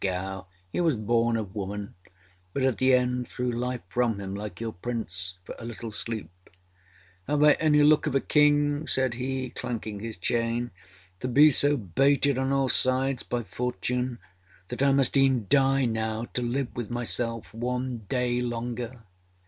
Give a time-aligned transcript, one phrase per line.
[0.03, 2.09] GOW.âHe was born of woman â¦
[2.53, 6.31] but at the end threw life from him, like your Prince, for a little sleep
[7.29, 11.77] â¦ âHave I any look of a King?â said he, clanking his chainââto be so
[11.77, 14.17] baited on all sides by Fortune,
[14.69, 19.03] that I must eâen die now to live with myself one day longer?